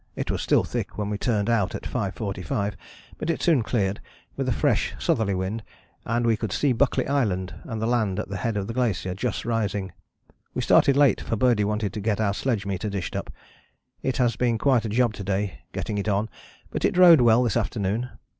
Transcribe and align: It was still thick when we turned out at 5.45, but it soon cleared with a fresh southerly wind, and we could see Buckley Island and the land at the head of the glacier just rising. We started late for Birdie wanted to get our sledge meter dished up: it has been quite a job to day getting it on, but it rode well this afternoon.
It 0.15 0.31
was 0.31 0.41
still 0.41 0.63
thick 0.63 0.97
when 0.97 1.11
we 1.11 1.19
turned 1.19 1.47
out 1.47 1.75
at 1.75 1.83
5.45, 1.83 2.73
but 3.19 3.29
it 3.29 3.39
soon 3.39 3.61
cleared 3.61 3.99
with 4.35 4.49
a 4.49 4.51
fresh 4.51 4.95
southerly 4.97 5.35
wind, 5.35 5.61
and 6.05 6.25
we 6.25 6.35
could 6.35 6.51
see 6.51 6.73
Buckley 6.73 7.07
Island 7.07 7.53
and 7.65 7.79
the 7.79 7.85
land 7.85 8.17
at 8.17 8.27
the 8.27 8.37
head 8.37 8.57
of 8.57 8.65
the 8.65 8.73
glacier 8.73 9.13
just 9.13 9.45
rising. 9.45 9.91
We 10.55 10.63
started 10.63 10.97
late 10.97 11.21
for 11.21 11.35
Birdie 11.35 11.65
wanted 11.65 11.93
to 11.93 11.99
get 12.01 12.19
our 12.19 12.33
sledge 12.33 12.65
meter 12.65 12.89
dished 12.89 13.15
up: 13.15 13.31
it 14.01 14.17
has 14.17 14.35
been 14.35 14.57
quite 14.57 14.85
a 14.85 14.89
job 14.89 15.13
to 15.13 15.23
day 15.23 15.59
getting 15.71 15.99
it 15.99 16.07
on, 16.09 16.29
but 16.71 16.83
it 16.83 16.97
rode 16.97 17.21
well 17.21 17.43
this 17.43 17.55
afternoon. 17.55 18.09